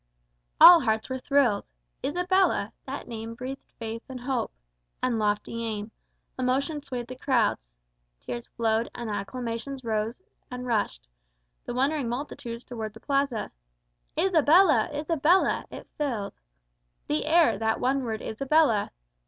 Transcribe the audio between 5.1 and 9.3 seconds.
lofty aim. Emotion swayed the crowds: Tears flowed, and